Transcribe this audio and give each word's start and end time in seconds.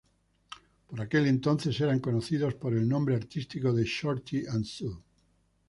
Por 0.87 0.99
aquel 0.99 1.27
entonces 1.27 1.79
eran 1.79 1.99
conocidos 1.99 2.55
por 2.55 2.73
el 2.73 2.89
nombre 2.89 3.13
artístico 3.13 3.71
de 3.71 3.83
"Shorty 3.83 4.47
and 4.47 4.65
Sue". 4.65 4.95